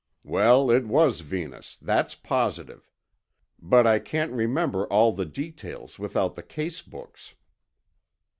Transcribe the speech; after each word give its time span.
Well, 0.23 0.71
it 0.71 0.87
was 0.87 1.19
Venus, 1.19 1.77
that's 1.79 2.15
positive. 2.15 2.89
But 3.61 3.85
I 3.85 3.99
can't 3.99 4.31
remember 4.31 4.87
all 4.87 5.11
the 5.11 5.27
details 5.27 5.99
without 5.99 6.33
the 6.33 6.41
case 6.41 6.81
books. 6.81 7.35